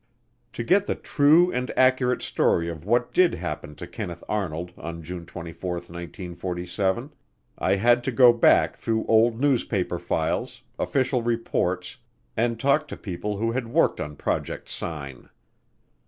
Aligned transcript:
To 0.53 0.63
get 0.63 0.87
the 0.87 0.95
true 0.95 1.51
and 1.51 1.69
accurate 1.77 2.23
story 2.23 2.67
of 2.69 2.85
what 2.85 3.13
did 3.13 3.35
happen 3.35 3.75
to 3.75 3.85
Kenneth 3.85 4.23
Arnold 4.27 4.71
on 4.75 5.03
June 5.03 5.27
24, 5.27 5.73
1947, 5.73 7.13
I 7.59 7.75
had 7.75 8.03
to 8.05 8.11
go 8.11 8.33
back 8.33 8.75
through 8.77 9.05
old 9.05 9.39
newspaper 9.39 9.99
files, 9.99 10.63
official 10.79 11.21
reports, 11.21 11.97
and 12.35 12.59
talk 12.59 12.87
to 12.87 12.97
people 12.97 13.37
who 13.37 13.51
had 13.51 13.67
worked 13.67 14.01
on 14.01 14.15
Project 14.15 14.69
Sign. 14.69 15.29